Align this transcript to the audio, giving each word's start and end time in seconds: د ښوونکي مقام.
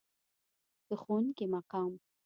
د 0.87 0.89
ښوونکي 1.01 1.45
مقام. 1.53 1.91